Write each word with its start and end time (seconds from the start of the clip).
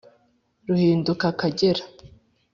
Ruhinduka 0.67 1.25
Akagera 1.33 1.83